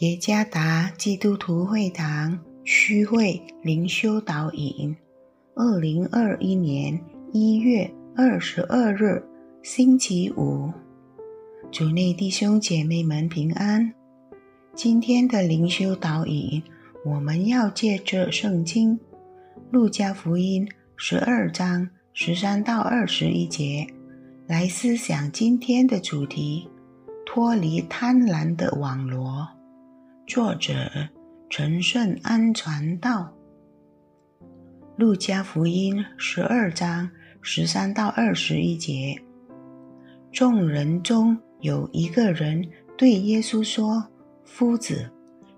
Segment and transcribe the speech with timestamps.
[0.00, 4.96] 耶加达基督徒会堂区会灵修导引，
[5.54, 6.98] 二零二一年
[7.30, 9.22] 一月二十二日，
[9.62, 10.72] 星期五，
[11.70, 13.92] 主内弟兄姐妹们平安。
[14.74, 16.62] 今天的灵修导引，
[17.04, 18.98] 我们要借着圣经
[19.70, 23.86] 《路加福音》十二章十三到二十一节
[24.46, 26.66] 来思想今天的主题：
[27.26, 29.46] 脱离贪婪的网罗。
[30.34, 30.72] 作者
[31.50, 33.30] 陈顺安传道，
[34.96, 37.10] 《路加福音》十二章
[37.42, 39.14] 十三到二十一节。
[40.32, 44.02] 众人中有一个人对耶稣说
[44.46, 45.06] ：“夫子，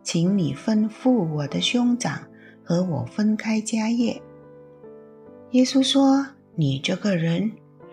[0.02, 2.19] 请你吩咐我的兄长
[2.64, 4.20] 和我分开家业。”
[5.52, 7.48] 耶稣说：“你这个人，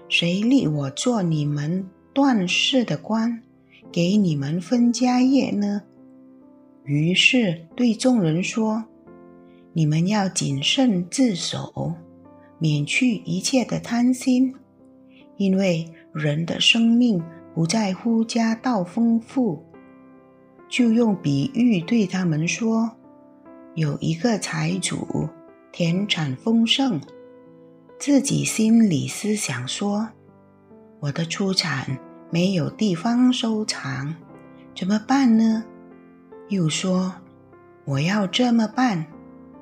[0.10, 3.40] 谁立我做你们断事的官，
[3.92, 5.84] 给你们分家业呢？”
[6.84, 8.84] 于是对众人说
[9.74, 11.94] ：“你们要谨慎自守，
[12.58, 14.54] 免去一切的贪心，
[15.38, 19.64] 因为人的生命不在乎家道丰富。”
[20.68, 22.90] 就用比喻对他们说
[23.76, 25.28] ：“有一个财主，
[25.72, 27.00] 田产丰盛，
[28.00, 30.10] 自己心里思想说
[31.02, 31.98] ：‘我的出产
[32.30, 34.16] 没有地方收藏，
[34.76, 35.66] 怎么办呢？’”
[36.52, 37.16] 又说
[37.86, 39.06] ：“我要这么办，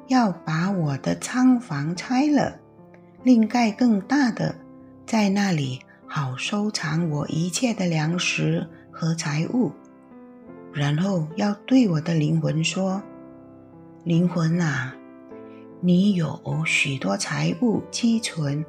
[0.08, 2.60] 要把我的仓房拆了，
[3.22, 4.56] 另盖更大的，
[5.06, 9.72] 在那里好收藏我一切的粮食和财物。
[10.74, 13.00] 然后要对我的灵魂说
[14.04, 14.96] ：‘灵魂啊，
[15.82, 18.66] 你有许多财物积存，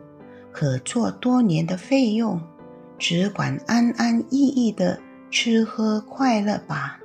[0.52, 2.38] 可做多年的费用，
[2.98, 5.00] 只管安安逸逸的
[5.30, 6.98] 吃喝快乐吧。’”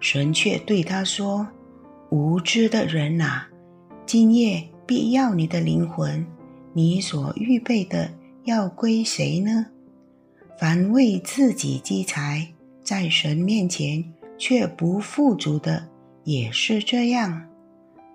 [0.00, 1.46] 神却对他说
[2.10, 3.42] ：“无知的人呐，
[4.06, 6.26] 今夜必要你的灵魂，
[6.72, 8.10] 你所预备的
[8.44, 9.66] 要归谁呢？
[10.58, 12.48] 凡为自己积财，
[12.82, 14.02] 在神面前
[14.38, 15.86] 却不富足的，
[16.24, 17.46] 也是这样。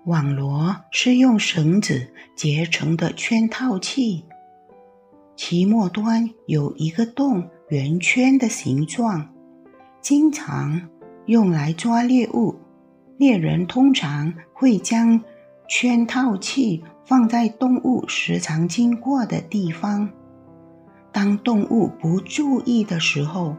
[0.06, 4.24] 网罗是用绳子结成的圈套器，
[5.36, 9.32] 其末端有一个洞，圆圈的形状，
[10.02, 10.82] 经常。”
[11.26, 12.54] 用来抓猎物，
[13.18, 15.20] 猎人通常会将
[15.68, 20.08] 圈套器放在动物时常经过的地方。
[21.10, 23.56] 当动物不注意的时候，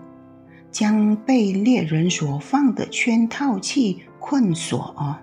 [0.72, 5.18] 将被猎人所放的圈套器困锁。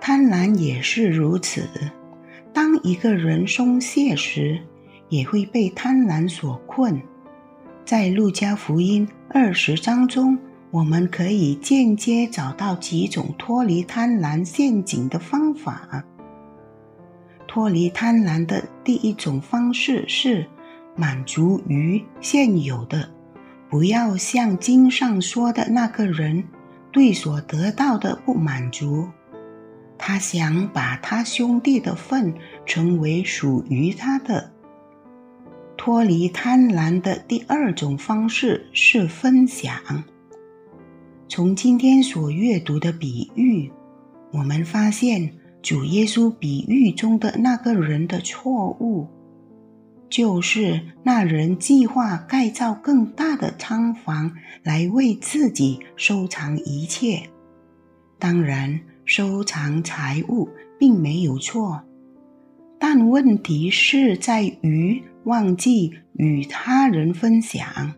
[0.00, 1.66] 贪婪也是如此，
[2.52, 4.60] 当一个人松懈时，
[5.08, 7.00] 也会被贪婪所困。
[7.84, 10.38] 在路加福音二十章中。
[10.70, 16.04] 我们可以间接找到几种脱离贪婪陷阱的方法。
[17.46, 20.46] 脱离贪婪的第一种方式是
[20.94, 23.08] 满足于现有的，
[23.70, 26.44] 不要像经上说的那个人
[26.92, 29.08] 对所得到的不满足，
[29.96, 32.34] 他想把他兄弟的份
[32.66, 34.52] 成为属于他的。
[35.78, 39.74] 脱离贪婪的第二种方式是分享。
[41.28, 43.70] 从今天所阅读的比喻，
[44.32, 45.30] 我们发现
[45.62, 49.06] 主耶稣比喻中的那个人的错误，
[50.08, 57.22] 就是那人计划盖造更大的仓房来为自己收藏一切。
[58.18, 61.78] 当然，收藏财物并没有错，
[62.78, 67.92] 但问题是在于忘记与他人分享。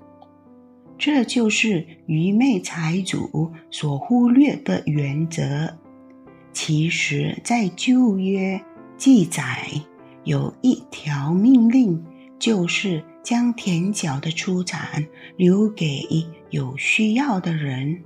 [1.01, 5.75] 这就是愚昧财主所忽略的原则。
[6.53, 8.61] 其实，在旧约
[8.99, 9.67] 记载
[10.25, 12.05] 有一条命令，
[12.39, 15.03] 就是将田角的出产
[15.39, 16.07] 留给
[16.51, 18.03] 有需要的人。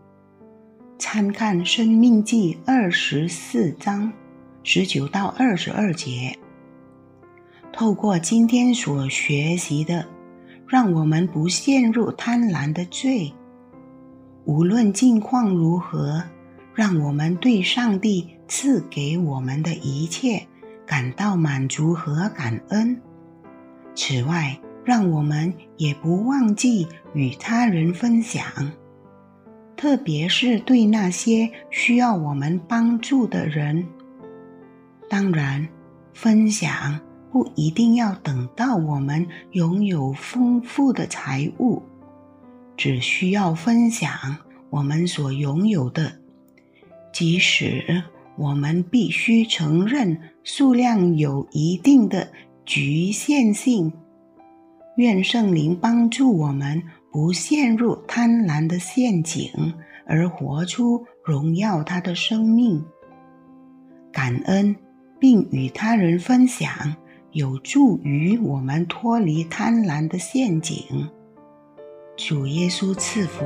[0.97, 4.13] 参看《生命记》二十四章
[4.63, 6.39] 十九到二十二节。
[7.73, 10.14] 透过今天所学习的。
[10.67, 13.33] 让我们不陷入贪婪的罪。
[14.45, 16.23] 无论境况如何，
[16.75, 20.47] 让我们对上帝赐给我们的一切
[20.87, 23.01] 感到满足和感恩。
[23.95, 28.45] 此外，让我们也不忘记与他人分享，
[29.77, 33.87] 特别是对那些需要我们帮助的人。
[35.09, 35.67] 当然，
[36.13, 37.01] 分享。
[37.35, 41.83] 不一定要等到我们拥有丰富的财物，
[42.77, 44.09] 只需要分享
[44.71, 46.13] 我们所拥有的，
[47.13, 48.05] 即使
[48.37, 52.29] 我们必须承认数量有一定的
[52.65, 53.93] 局限性。
[54.97, 59.51] 愿圣灵帮助我们不陷入贪婪的陷阱，
[60.07, 62.85] 而活出荣耀他的生命。
[64.13, 64.77] 感恩
[65.19, 66.95] 并与他人分享，
[67.35, 71.11] 有助于我们脱离贪婪的陷阱。
[72.17, 73.45] 主耶稣赐福。